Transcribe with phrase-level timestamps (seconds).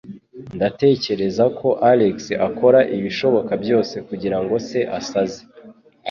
[0.57, 2.17] Ndatekereza ko Alex
[2.47, 5.41] akora ibishoboka byose kugirango se asaze.